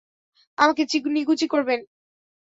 [0.57, 0.83] আমাকে
[1.07, 1.79] নিকুচি করবেন?